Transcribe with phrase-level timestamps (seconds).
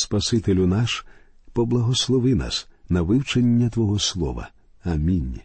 [0.00, 1.06] Спасителю наш,
[1.52, 4.50] поблагослови нас на вивчення Твого Слова.
[4.84, 5.40] Амінь.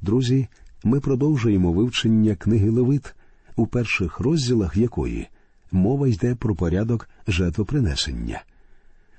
[0.00, 0.48] Друзі,
[0.84, 3.14] ми продовжуємо вивчення книги Левит,
[3.56, 5.28] у перших розділах якої
[5.72, 8.42] мова йде про порядок жертвопринесення.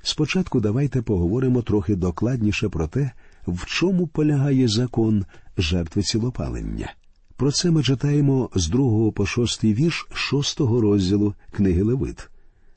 [0.01, 3.11] Спочатку давайте поговоримо трохи докладніше про те,
[3.47, 5.25] в чому полягає закон
[5.57, 6.93] жертви цілопалення.
[7.35, 12.29] Про це ми читаємо з другого по шостий вірш шостого розділу книги Левит.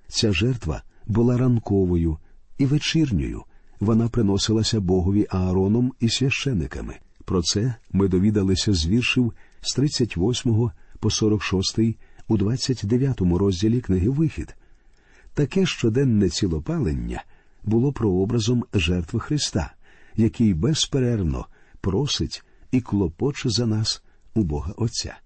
[0.08, 2.18] Ця жертва була ранковою
[2.58, 3.42] і вечірньою.
[3.80, 6.94] Вона приносилася Богові Аароном і священиками.
[7.24, 10.70] Про це ми довідалися з віршів з 38
[11.00, 11.78] по 46
[12.28, 14.56] у 29 розділі книги Вихід.
[15.34, 17.24] Таке щоденне цілопалення
[17.64, 19.72] було прообразом жертви Христа,
[20.16, 21.46] який безперервно
[21.80, 24.02] просить і клопоче за нас
[24.34, 25.16] у Бога Отця.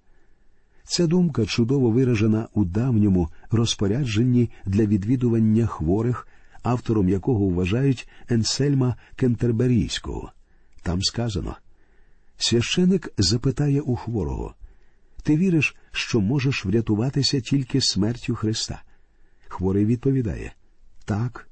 [0.88, 6.28] Ця думка чудово виражена у давньому розпорядженні для відвідування хворих,
[6.62, 10.32] автором якого вважають Енсельма Кентерберійського.
[10.82, 11.56] Там сказано
[12.36, 14.54] священик запитає у хворого
[15.22, 18.82] Ти віриш, що можеш врятуватися тільки смертю Христа?
[19.48, 20.52] Хворий відповідає
[21.04, 21.48] Так.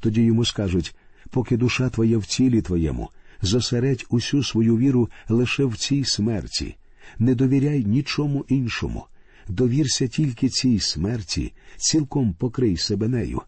[0.00, 0.96] Тоді йому скажуть
[1.30, 3.10] поки душа твоя в тілі твоєму,
[3.42, 6.76] зосередь усю свою віру лише в цій смерті
[7.18, 9.06] не довіряй нічому іншому,
[9.48, 13.42] довірся тільки цій смерті, цілком покрий себе нею,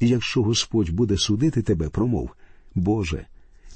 [0.00, 2.30] і якщо Господь буде судити тебе, промов
[2.74, 3.26] Боже,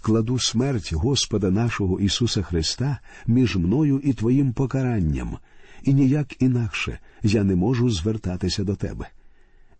[0.01, 5.39] кладу смерть Господа нашого Ісуса Христа між мною і Твоїм покаранням,
[5.83, 9.09] і ніяк інакше я не можу звертатися до тебе.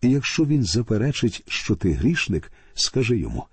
[0.01, 3.45] І якщо він заперечить, що ти грішник, скажи йому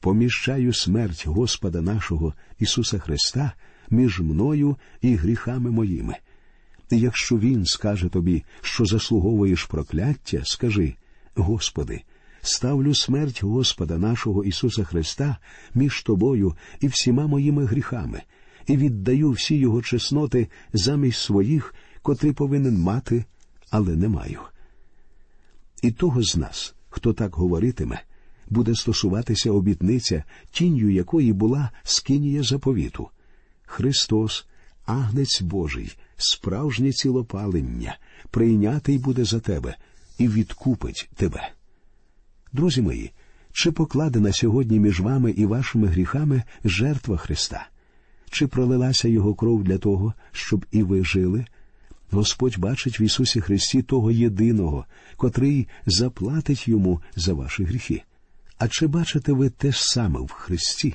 [0.00, 3.52] поміщаю смерть Господа нашого Ісуса Христа
[3.92, 6.16] між мною і гріхами моїми.
[6.90, 10.94] І якщо він скаже тобі, що заслуговуєш прокляття, скажи
[11.34, 12.02] Господи,
[12.42, 15.36] ставлю смерть Господа нашого Ісуса Христа
[15.74, 18.22] між тобою і всіма моїми гріхами,
[18.66, 23.24] і віддаю всі його чесноти замість своїх, котрі повинен мати,
[23.70, 24.40] але не маю.
[25.82, 28.02] І того з нас, хто так говоритиме,
[28.50, 33.08] буде стосуватися обітниця, тінню якої була скинія заповіту.
[33.72, 34.46] Христос,
[34.86, 37.98] агнець Божий, справжнє цілопалення,
[38.30, 39.76] прийнятий буде за тебе
[40.18, 41.52] і відкупить тебе.
[42.52, 43.12] Друзі мої,
[43.52, 47.66] чи покладена сьогодні між вами і вашими гріхами жертва Христа?
[48.30, 51.44] Чи пролилася Його кров для того, щоб і ви жили?
[52.10, 58.02] Господь бачить в Ісусі Христі того єдиного, котрий заплатить йому за ваші гріхи.
[58.58, 60.94] А чи бачите ви те ж саме в Христі?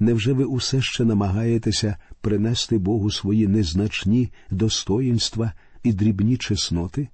[0.00, 5.52] Невже ви усе ще намагаєтеся принести Богу свої незначні достоїнства
[5.82, 7.08] і дрібні чесноти?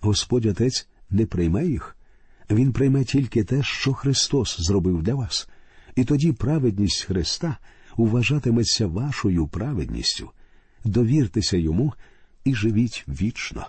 [0.00, 1.96] Господь Отець не прийме їх,
[2.50, 5.48] Він прийме тільки те, що Христос зробив для вас,
[5.96, 7.56] і тоді праведність Христа
[7.96, 10.30] вважатиметься вашою праведністю.
[10.84, 11.92] Довіртеся йому
[12.44, 13.66] і живіть вічно.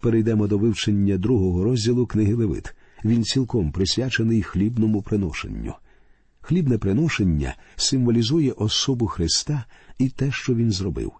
[0.00, 2.74] Перейдемо до вивчення другого розділу книги Левит.
[3.04, 5.74] Він цілком присвячений хлібному приношенню.
[6.48, 9.64] Хлібне приношення символізує особу Христа
[9.98, 11.12] і те, що Він зробив.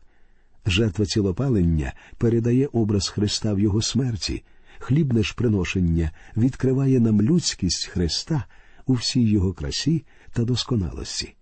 [0.66, 4.42] Жертва цілопалення передає образ Христа в Його смерті,
[4.78, 8.44] хлібне ж приношення відкриває нам людськість Христа
[8.86, 11.34] у всій його красі та досконалості.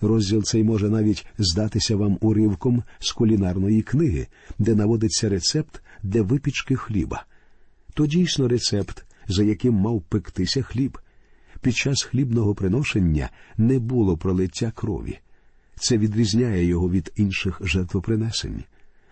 [0.00, 4.26] Розділ цей може навіть здатися вам уривком з кулінарної книги,
[4.58, 7.24] де наводиться рецепт для випічки хліба.
[7.94, 10.98] То дійсно рецепт, за яким мав пектися хліб.
[11.64, 15.18] Під час хлібного приношення не було пролиття крові.
[15.76, 18.64] Це відрізняє його від інших жертвопринесень.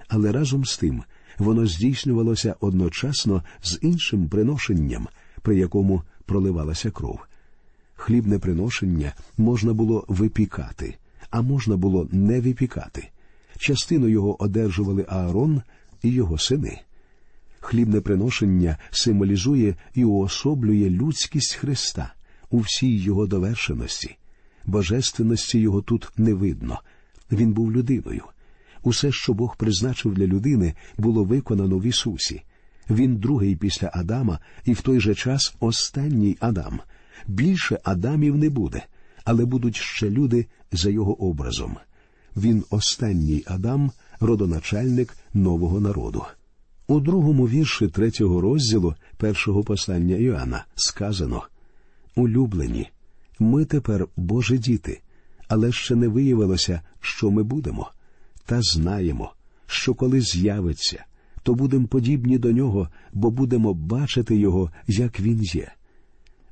[0.09, 1.03] Але разом з тим
[1.39, 5.09] воно здійснювалося одночасно з іншим приношенням,
[5.43, 7.21] при якому проливалася кров.
[7.95, 10.95] Хлібне приношення можна було випікати,
[11.31, 13.09] а можна було не випікати.
[13.59, 15.63] Частину його одержували Аарон
[16.03, 16.81] і його сини.
[17.61, 22.13] Хлібне приношення символізує і уособлює людськість Христа
[22.53, 24.17] у всій його довершеності.
[24.65, 26.81] Божественності його тут не видно.
[27.33, 28.25] Він був людиною.
[28.83, 32.43] Усе, що Бог призначив для людини, було виконано в Ісусі.
[32.91, 36.81] Він другий після Адама, і в той же час останній Адам.
[37.27, 38.83] Більше Адамів не буде,
[39.25, 41.77] але будуть ще люди за його образом.
[42.37, 43.91] Він останній Адам,
[44.21, 46.25] родоначальник нового народу.
[46.87, 51.43] У другому вірші третього розділу першого послання Іоанна сказано
[52.17, 52.91] Улюблені,
[53.39, 55.01] ми тепер Божі діти,
[55.49, 57.91] але ще не виявилося, що ми будемо,
[58.47, 59.33] та знаємо,
[59.67, 61.05] що коли з'явиться,
[61.43, 65.73] то будемо подібні до нього, бо будемо бачити його, як він є.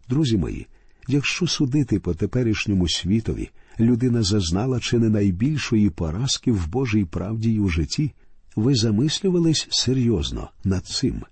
[0.08, 0.66] Друзі мої,
[1.08, 7.58] якщо судити по теперішньому світові, людина зазнала чи не найбільшої поразки в Божій правді й
[7.58, 8.12] у житті,
[8.56, 11.22] ви замислювались серйозно над цим.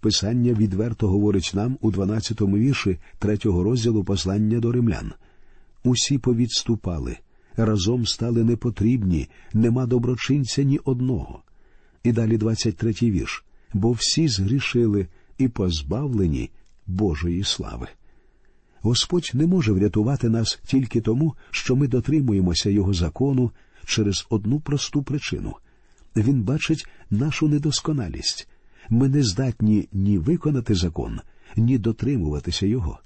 [0.00, 5.12] Писання відверто говорить нам у 12-му вірші третього розділу послання до римлян.
[5.84, 7.16] Усі повідступали,
[7.56, 11.42] разом стали непотрібні, нема доброчинця ні одного.
[12.02, 13.44] І далі 23-й вірш.
[13.74, 15.06] Бо всі згрішили
[15.38, 16.50] і позбавлені
[16.86, 17.88] Божої слави.
[18.80, 23.50] Господь не може врятувати нас тільки тому, що ми дотримуємося Його закону
[23.84, 25.54] через одну просту причину.
[26.16, 28.48] Він бачить нашу недосконалість.
[28.90, 31.20] Ми не здатні ні виконати закон,
[31.56, 32.98] ні дотримуватися його.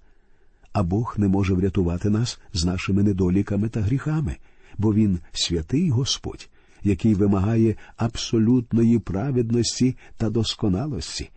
[0.72, 4.36] А Бог не може врятувати нас з нашими недоліками та гріхами,
[4.78, 6.48] бо Він святий Господь,
[6.82, 11.30] який вимагає абсолютної праведності та досконалості.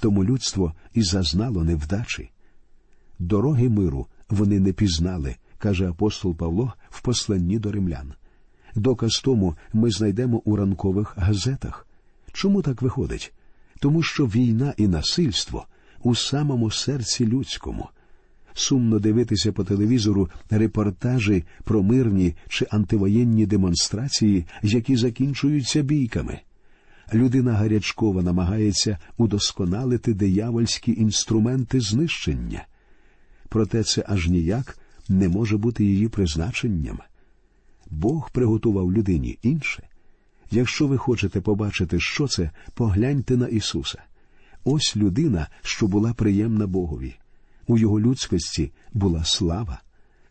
[0.00, 2.30] Тому людство і зазнало невдачі.
[3.18, 8.12] Дороги миру вони не пізнали, каже апостол Павло в посланні до римлян.
[8.74, 11.86] Доказ тому ми знайдемо у ранкових газетах.
[12.32, 13.32] Чому так виходить?
[13.80, 15.66] Тому що війна і насильство
[16.02, 17.88] у самому серці людському.
[18.54, 26.40] Сумно дивитися по телевізору репортажі про мирні чи антивоєнні демонстрації, які закінчуються бійками.
[27.14, 32.66] Людина гарячкова намагається удосконалити диявольські інструменти знищення.
[33.48, 34.78] Проте це аж ніяк
[35.08, 36.98] не може бути її призначенням.
[37.90, 39.82] Бог приготував людині інше.
[40.50, 44.02] Якщо ви хочете побачити, що це, погляньте на Ісуса.
[44.64, 47.14] Ось людина, що була приємна Богові.
[47.66, 49.80] У його людськості була слава.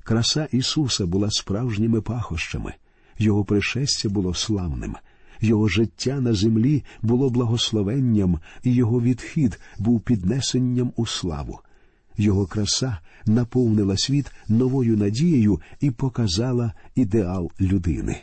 [0.03, 2.73] Краса Ісуса була справжніми пахощами,
[3.19, 4.95] Його пришестя було славним,
[5.41, 11.59] Його життя на землі було благословенням, і Його відхід був піднесенням у славу.
[12.18, 18.21] Його краса наповнила світ новою надією і показала ідеал людини.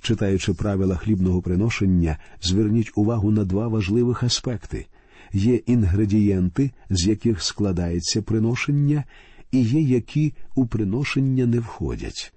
[0.00, 4.86] Читаючи правила хлібного приношення, зверніть увагу на два важливих аспекти
[5.32, 9.04] є інгредієнти, з яких складається приношення,
[9.52, 12.32] і є які у приношення не входять.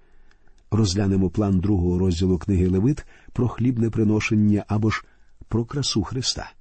[0.71, 5.03] Розглянемо план другого розділу книги Левит про хлібне приношення або ж
[5.47, 6.51] про красу Христа.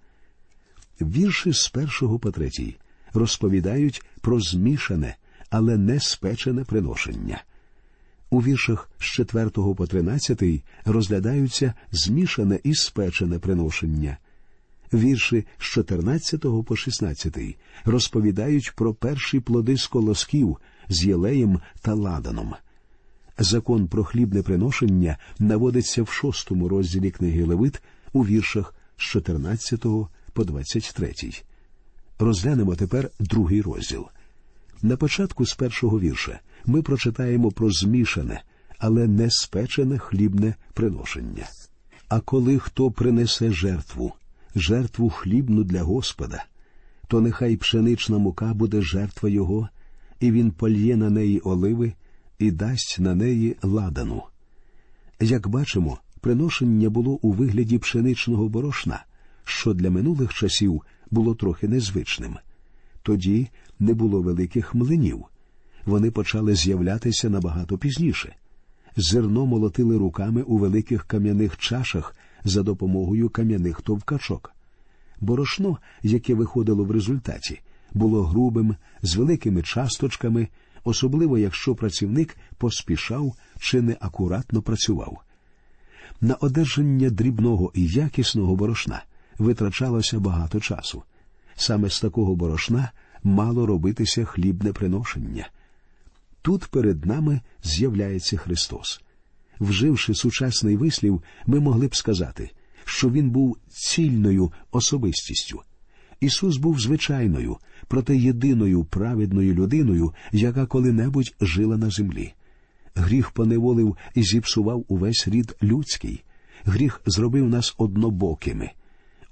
[1.00, 2.76] Вірші з першого по третій
[3.14, 5.16] розповідають про змішане,
[5.50, 7.42] але не спечене приношення.
[8.32, 10.42] У віршах з 4 по 13
[10.84, 14.18] розглядаються змішане і спечене приношення.
[14.92, 17.38] Вірші з 14 по 16
[17.84, 20.56] розповідають про перші плоди з колосків
[20.88, 22.54] з єлеєм та ладаном.
[23.38, 27.82] Закон про хлібне приношення наводиться в шостому розділі книги Левит
[28.12, 29.80] у віршах з 14
[30.32, 31.14] по 23.
[32.18, 34.06] Розглянемо тепер другий розділ.
[34.82, 38.42] На початку з першого вірша ми прочитаємо про змішане,
[38.78, 41.46] але не спечене хлібне приношення.
[42.08, 44.12] А коли хто принесе жертву,
[44.54, 46.44] жертву хлібну для Господа,
[47.08, 49.68] то нехай пшенична мука буде жертва його,
[50.20, 51.92] і він польє на неї оливи
[52.38, 54.22] і дасть на неї ладану.
[55.20, 59.04] Як бачимо, приношення було у вигляді пшеничного борошна,
[59.44, 62.36] що для минулих часів було трохи незвичним.
[63.02, 63.48] Тоді
[63.78, 65.24] не було великих млинів.
[65.86, 68.34] Вони почали з'являтися набагато пізніше.
[68.96, 74.54] Зерно молотили руками у великих кам'яних чашах за допомогою кам'яних товкачок.
[75.20, 77.60] Борошно, яке виходило в результаті,
[77.92, 80.48] було грубим, з великими часточками,
[80.84, 85.22] особливо якщо працівник поспішав чи неакуратно працював.
[86.20, 89.02] На одержання дрібного і якісного борошна
[89.38, 91.02] витрачалося багато часу.
[91.54, 92.90] Саме з такого борошна
[93.22, 95.48] мало робитися хлібне приношення.
[96.42, 99.00] Тут перед нами з'являється Христос.
[99.60, 102.50] Вживши сучасний вислів, ми могли б сказати,
[102.84, 105.62] що Він був цільною особистістю.
[106.20, 107.56] Ісус був звичайною,
[107.88, 112.34] проте єдиною праведною людиною, яка коли-небудь жила на землі.
[112.94, 116.24] Гріх поневолив і зіпсував увесь рід людський.
[116.64, 118.70] Гріх зробив нас однобокими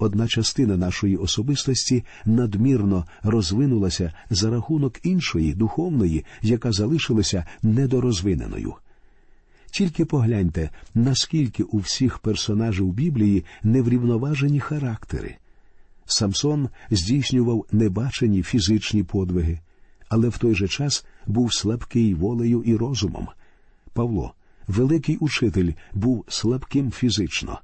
[0.01, 8.75] одна частина нашої особистості надмірно розвинулася за рахунок іншої духовної, яка залишилася недорозвиненою.
[9.71, 15.37] Тільки погляньте, наскільки у всіх персонажів Біблії неврівноважені характери.
[16.07, 19.61] Самсон здійснював небачені фізичні подвиги,
[20.09, 23.29] але в той же час був слабкий волею і розумом.
[23.93, 24.35] Павло,
[24.69, 27.59] великий учитель, був слабким фізично.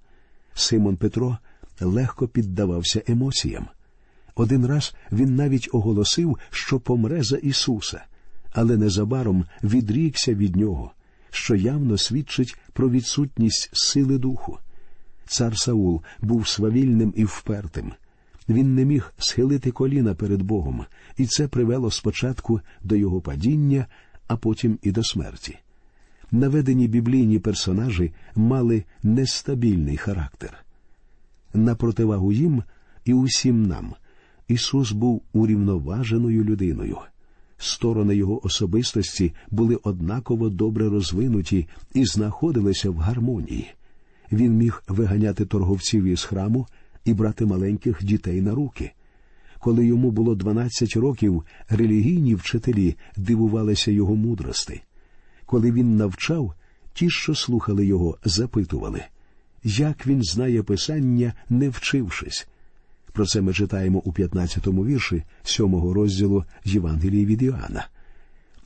[0.55, 1.38] Симон Петро
[1.80, 3.66] легко піддавався емоціям.
[4.35, 8.04] Один раз він навіть оголосив, що помре за Ісуса,
[8.52, 10.92] але незабаром відрікся від нього,
[11.30, 14.59] що явно свідчить про відсутність сили духу.
[15.26, 17.92] Цар Саул був свавільним і впертим.
[18.49, 20.85] Він не міг схилити коліна перед Богом,
[21.16, 23.87] і це привело спочатку до його падіння,
[24.26, 25.59] а потім і до смерті.
[26.33, 30.65] Наведені біблійні персонажі мали нестабільний характер.
[31.56, 32.62] На противагу їм
[33.04, 33.94] і усім нам
[34.48, 36.98] Ісус був урівноваженою людиною.
[37.58, 43.70] Сторони його особистості були однаково добре розвинуті і знаходилися в гармонії.
[44.32, 46.66] Він міг виганяти торговців із храму
[47.04, 48.92] і брати маленьких дітей на руки.
[49.58, 54.80] Коли йому було 12 років, релігійні вчителі дивувалися його мудрости.
[55.46, 56.54] Коли він навчав,
[56.92, 59.04] ті, що слухали його, запитували,
[59.66, 62.49] як він знає Писання, не вчившись.
[63.12, 67.88] Про це ми читаємо у 15-му вірші 7-го розділу Євангелії від Іоанна.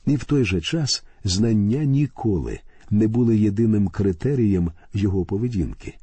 [0.05, 5.95] І в той же час знання ніколи не були єдиним критерієм його поведінки.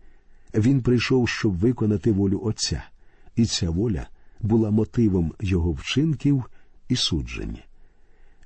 [0.55, 2.83] Він прийшов, щоб виконати волю Отця,
[3.37, 4.07] і ця воля
[4.40, 6.45] була мотивом його вчинків
[6.88, 7.59] і суджень.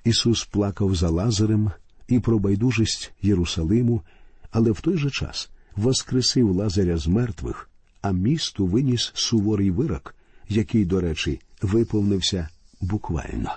[0.04, 1.70] Ісус плакав за Лазарем
[2.08, 4.02] і про байдужість Єрусалиму,
[4.50, 10.14] але в той же час воскресив Лазаря з мертвих, а місту виніс суворий вирок,
[10.48, 12.48] який, до речі, виповнився
[12.80, 13.52] буквально.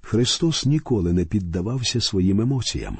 [0.00, 2.98] Христос ніколи не піддавався своїм емоціям.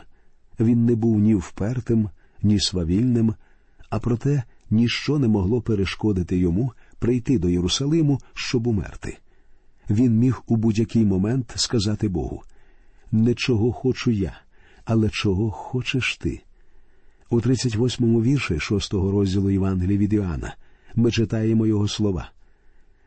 [0.61, 2.09] Він не був ні впертим,
[2.43, 3.35] ні свавільним,
[3.91, 9.19] а проте ніщо не могло перешкодити йому прийти до Єрусалиму, щоб умерти.
[9.91, 12.43] Він міг у будь-який момент сказати Богу
[13.13, 14.41] не чого хочу я,
[14.85, 16.41] але чого хочеш ти.
[17.31, 20.57] У 38-му вірші 6-го розділу Євангелія від Іоанна
[20.95, 22.31] ми читаємо його слова.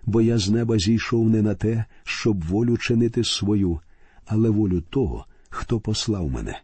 [0.06, 3.80] Бо я з неба зійшов не на те, щоб волю чинити свою,
[4.26, 6.62] але волю того, хто послав мене.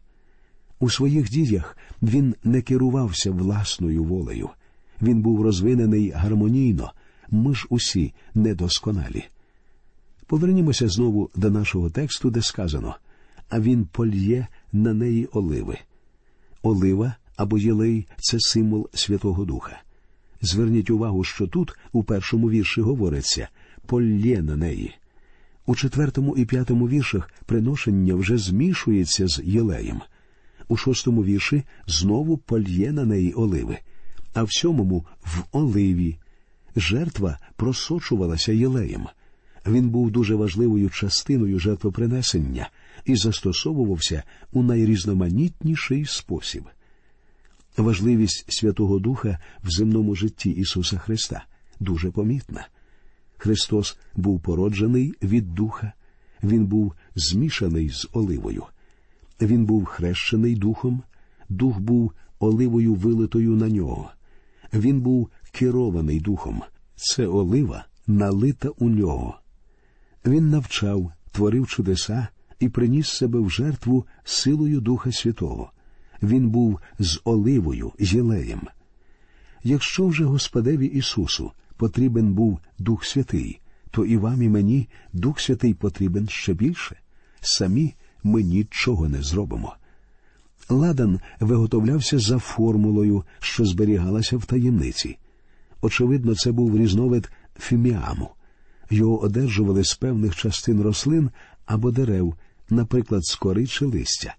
[0.80, 4.50] У своїх діях він не керувався власною волею.
[5.02, 6.92] Він був розвинений гармонійно,
[7.32, 9.26] ми ж усі недосконалі.
[10.26, 12.96] Повернімося знову до нашого тексту, де сказано
[13.50, 15.78] а він польє на неї оливи.
[16.62, 19.82] Олива або єлей це символ Святого Духа.
[20.41, 23.48] Зверніть увагу, що тут у першому вірші говориться
[23.86, 24.96] полє на неї.
[25.65, 30.01] У четвертому і п'ятому віршах приношення вже змішується з єлеєм.
[30.67, 33.77] У шостому вірші знову польє на неї оливи,
[34.34, 36.17] а в сьомому в оливі.
[36.75, 39.08] Жертва просочувалася єлеєм.
[39.67, 42.70] Він був дуже важливою частиною жертвопринесення
[43.06, 46.63] і застосовувався у найрізноманітніший спосіб.
[47.77, 51.46] Важливість Святого Духа в земному житті Ісуса Христа
[51.79, 52.67] дуже помітна.
[53.38, 55.93] Христос був породжений від Духа,
[56.43, 58.63] Він був змішаний з оливою.
[59.41, 61.03] Він був хрещений Духом,
[61.50, 64.12] Дух був оливою вилитою на нього.
[64.74, 66.62] Він був керований Духом.
[66.96, 69.39] Це олива налита у нього.
[70.25, 72.27] Він навчав, творив чудеса
[72.60, 75.72] і приніс себе в жертву силою Духа Святого.
[76.24, 78.62] Він був з оливою, єлеєм.
[79.63, 83.59] Якщо вже Господеві Ісусу потрібен був Дух Святий,
[83.91, 86.95] то і вам, і мені Дух Святий потрібен ще більше.
[87.41, 87.93] Самі
[88.24, 89.75] ми нічого не зробимо.
[90.69, 95.17] Ладан виготовлявся за формулою, що зберігалася в таємниці.
[95.81, 98.29] Очевидно, це був різновид фіміаму.
[98.89, 101.29] Його одержували з певних частин рослин
[101.65, 102.36] або дерев,
[102.69, 104.36] наприклад, з кори чи листя.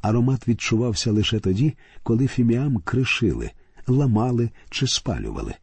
[0.00, 3.50] Аромат відчувався лише тоді, коли фіміам кришили,
[3.86, 5.54] ламали чи спалювали.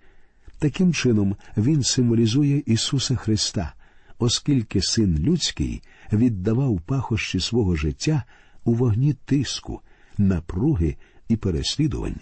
[0.59, 3.73] Таким чином він символізує Ісуса Христа,
[4.19, 5.81] оскільки син людський
[6.13, 8.23] віддавав пахощі свого життя
[8.63, 9.81] у вогні тиску,
[10.17, 10.95] напруги
[11.27, 12.19] і переслідувань.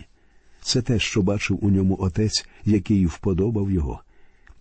[0.61, 4.01] Це те, що бачив у ньому Отець, який вподобав його.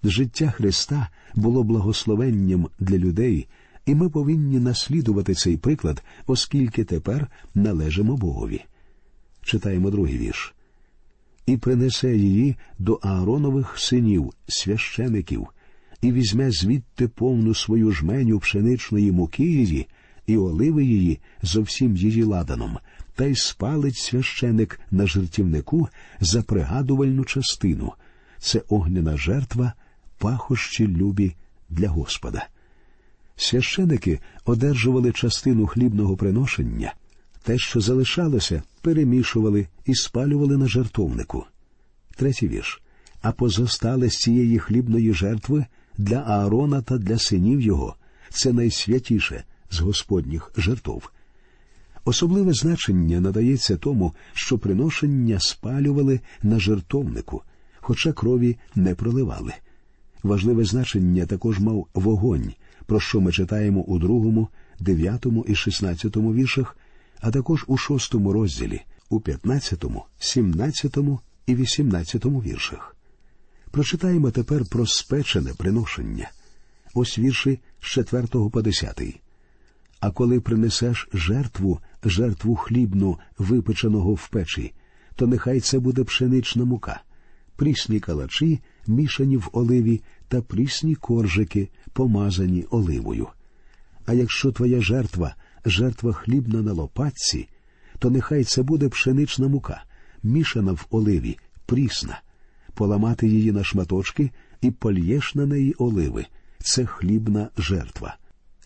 [0.05, 3.49] Життя Христа було благословенням для людей,
[3.87, 8.65] і ми повинні наслідувати цей приклад, оскільки тепер належимо Богові.
[9.43, 10.55] Читаємо другий вірш.
[11.47, 15.47] І принесе її до Ааронових синів, священиків,
[16.03, 19.87] і візьме звідти повну свою жменю пшеничної муки її
[20.27, 22.79] і оливи її зо всім її ладаном,
[23.15, 25.89] та й спалить священик на жертівнику
[26.21, 27.93] за пригадувальну частину.
[28.39, 29.73] Це огняна жертва,
[30.19, 31.37] пахощі любі
[31.71, 32.47] для Господа.
[33.37, 36.95] Священики одержували частину хлібного приношення,
[37.43, 41.45] те, що залишалося, перемішували і спалювали на жертовнику.
[42.17, 42.83] Третій вірш.
[43.23, 45.67] А позостале з цієї хлібної жертви
[45.99, 47.97] для Аарона та для синів його
[48.31, 51.11] це найсвятіше з Господніх жертов.
[52.05, 57.43] Особливе значення надається тому, що приношення спалювали на жертовнику,
[57.81, 59.53] хоча крові не проливали.
[60.23, 62.53] Важливе значення також мав вогонь,
[62.87, 64.49] про що ми читаємо у другому,
[64.81, 66.77] дев'ятому і шістнадцятому віршах,
[67.21, 72.97] а також у шостому розділі, у п'ятнадцятому, сімнадцятому і вісімнадцятому віршах.
[73.71, 76.31] Прочитаємо тепер про спечене приношення.
[76.95, 79.21] Ось вірші з четвертого по десятий.
[80.01, 84.75] А коли принесеш жертву, жертву хлібну, випеченого в печі,
[85.17, 87.03] то нехай це буде пшенична мука,
[87.57, 93.27] прісні калачі, мішані в оливі, та прісні коржики, помазані оливою.
[94.07, 95.35] А якщо твоя жертва,
[95.65, 97.49] жертва хлібна на лопатці,
[97.99, 99.85] то нехай це буде пшенична мука,
[100.23, 102.21] мішана в оливі, прісна,
[102.75, 106.27] поламати її на шматочки і польєш на неї оливи.
[106.59, 108.17] Це хлібна жертва.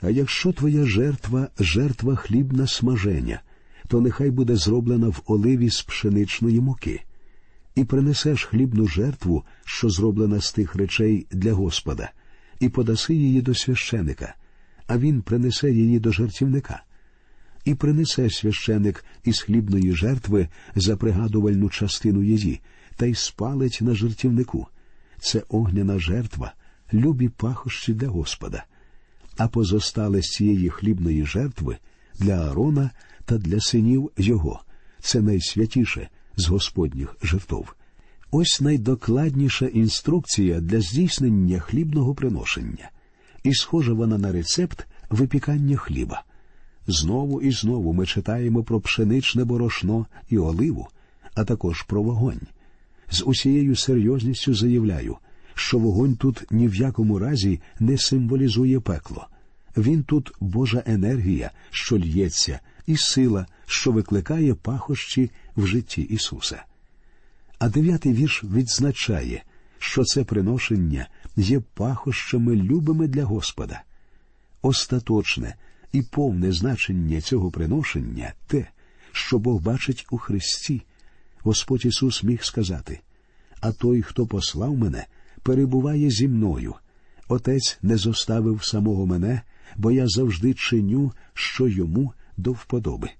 [0.00, 3.40] А якщо твоя жертва жертва хлібна смаження,
[3.88, 7.02] то нехай буде зроблена в оливі з пшеничної муки,
[7.76, 12.10] і принесеш хлібну жертву, що зроблена з тих речей для Господа,
[12.60, 14.34] і подаси її до священика,
[14.86, 16.82] а він принесе її до жертівника.
[17.64, 22.60] І принесе священик із хлібної жертви за пригадувальну частину її,
[22.96, 24.66] та й спалить на жертівнику.
[25.20, 26.52] Це огняна жертва,
[26.92, 28.64] любі пахощі для Господа
[29.36, 31.76] а позостали з цієї хлібної жертви
[32.18, 32.90] для Аарона
[33.24, 34.60] та для синів його.
[35.00, 37.74] Це найсвятіше з Господніх жертв.
[38.30, 42.90] Ось найдокладніша інструкція для здійснення хлібного приношення,
[43.42, 46.22] і схожа вона на рецепт випікання хліба.
[46.86, 50.88] Знову і знову ми читаємо про пшеничне борошно і оливу,
[51.34, 52.40] а також про вогонь.
[53.10, 55.16] З усією серйозністю заявляю,
[55.54, 59.26] що вогонь тут ні в якому разі не символізує пекло.
[59.76, 66.62] Він тут Божа енергія, що л'ється, і сила, що викликає пахощі в житті Ісуса.
[67.58, 69.42] А дев'ятий вірш відзначає,
[69.78, 73.82] що це приношення є пахощами любими для Господа.
[74.62, 75.56] Остаточне
[75.92, 78.66] і повне значення цього приношення те,
[79.12, 80.82] що Бог бачить у Христі.
[81.42, 83.00] Господь Ісус міг сказати
[83.60, 85.06] А той, хто послав мене,
[85.42, 86.74] перебуває зі мною.
[87.28, 89.42] Отець не зоставив самого мене,
[89.76, 93.10] бо я завжди чиню, що йому до вподоби.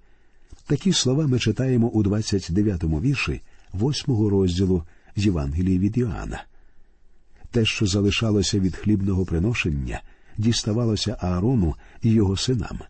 [0.67, 3.41] Такі слова ми читаємо у 29-му вірші
[3.75, 4.85] 8-го розділу
[5.17, 6.45] Євангелії від Іоанна.
[7.51, 10.03] Те, що залишалося від хлібного приношення,
[10.39, 12.81] діставалося Аарону і його синам.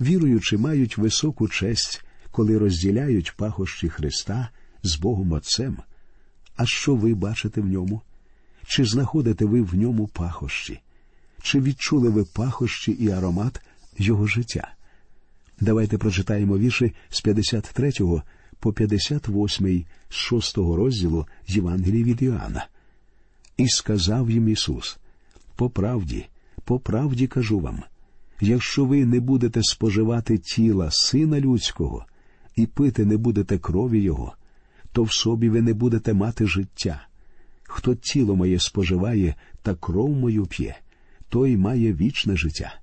[0.00, 4.48] Віруючи, мають високу честь, коли розділяють пахощі Христа
[4.82, 5.76] з Богом Отцем.
[6.56, 8.02] А що ви бачите в ньому?
[8.66, 10.80] Чи знаходите ви в ньому пахощі?
[11.42, 13.60] Чи відчули ви пахощі і аромат
[13.98, 14.74] його життя?
[15.60, 17.92] Давайте прочитаємо вірші з 53
[18.60, 22.66] по 58 з 6 розділу Євангелії від Іоанна.
[23.56, 24.98] І сказав їм Ісус:
[25.56, 26.26] По правді,
[26.64, 27.82] по правді кажу вам,
[28.40, 32.06] якщо ви не будете споживати тіла Сина Людського
[32.56, 34.34] і пити не будете крові Його,
[34.92, 37.02] то в собі ви не будете мати життя.
[37.62, 40.76] Хто тіло моє споживає та кров мою п'є,
[41.28, 42.74] той має вічне життя,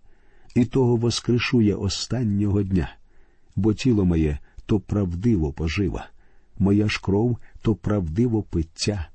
[0.55, 2.95] і того воскрешує останнього дня,
[3.55, 6.07] бо тіло моє то правдиво пожива,
[6.59, 9.07] моя ж кров то правдиво пиття.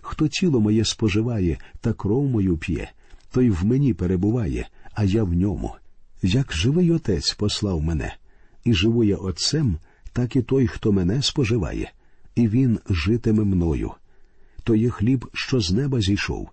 [0.00, 2.90] Хто тіло моє споживає та кров мою п'є,
[3.30, 5.74] той в мені перебуває, а я в ньому.
[6.22, 8.14] Як живий отець послав мене,
[8.64, 9.76] і живу я отцем,
[10.12, 11.92] так і той, хто мене споживає,
[12.34, 13.90] і він житиме мною.
[14.64, 16.50] То є хліб, що з неба зійшов,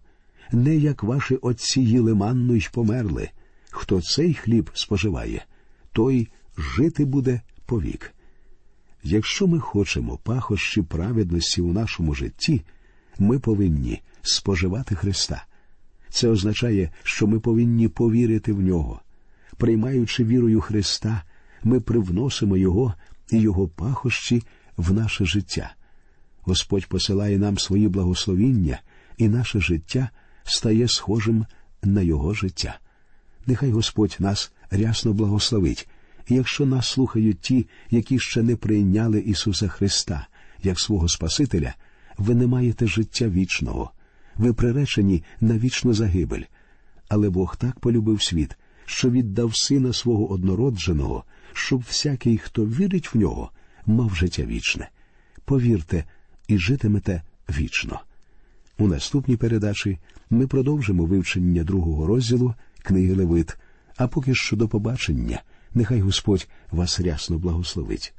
[0.52, 3.30] не як ваші отці їли манну й померли.
[3.72, 5.46] Хто цей хліб споживає,
[5.92, 8.14] той жити буде повік.
[9.04, 12.62] Якщо ми хочемо пахощі праведності у нашому житті,
[13.20, 15.46] ми повинні споживати Христа.
[16.10, 19.02] Це означає, що ми повинні повірити в нього.
[19.58, 21.24] Приймаючи вірою Христа,
[21.64, 22.94] ми привносимо Його
[23.32, 24.44] і Його пахощі
[24.78, 25.74] в наше життя.
[26.42, 28.82] Господь посилає нам свої благословіння,
[29.18, 30.10] і наше життя
[30.44, 31.46] стає схожим
[31.84, 32.80] на Його життя.
[33.46, 35.90] Нехай Господь нас рясно благословить,
[36.28, 40.28] і якщо нас слухають ті, які ще не прийняли Ісуса Христа
[40.64, 41.74] як свого Спасителя,
[42.18, 43.92] ви не маєте життя вічного,
[44.36, 46.44] ви приречені на вічну загибель.
[47.10, 51.24] Але Бог так полюбив світ, що віддав сина свого однородженого,
[51.54, 53.52] щоб всякий, хто вірить в нього,
[53.86, 54.90] мав життя вічне.
[55.46, 56.04] Повірте
[56.48, 58.02] і житимете вічно.
[58.78, 60.00] У наступній передачі
[60.30, 63.58] ми продовжимо вивчення другого розділу книги Левит.
[63.98, 65.42] А поки що до побачення,
[65.74, 68.14] нехай Господь вас рясно благословить.